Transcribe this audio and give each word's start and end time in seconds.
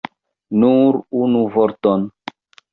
Nur 0.63 0.97
unu 1.21 1.45
vorton! 1.61 2.11